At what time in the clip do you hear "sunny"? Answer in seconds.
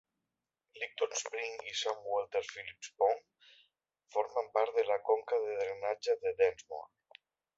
1.81-2.09